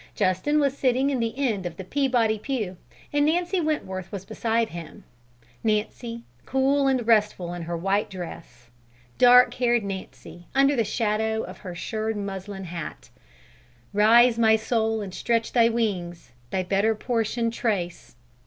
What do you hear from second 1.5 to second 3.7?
of the Peabody pew, and Nancy